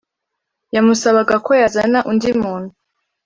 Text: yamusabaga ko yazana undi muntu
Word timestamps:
yamusabaga 0.75 1.35
ko 1.45 1.51
yazana 1.61 1.99
undi 2.11 2.29
muntu 2.41 2.69